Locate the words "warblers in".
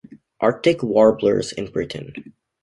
0.81-1.69